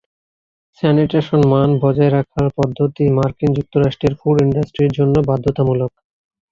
Sanitation 0.79 1.41
মান 1.51 1.69
বজায় 1.83 2.11
রাখার 2.11 2.47
পদ্ধতি 2.57 3.03
মার্কিন 3.17 3.49
যুক্তরাষ্ট্রের 3.53 4.13
ফুড 4.19 4.37
ইন্ডাস্ট্রির 4.45 4.91
জন্য 4.97 5.15
বাধ্যতামূলক। 5.29 5.91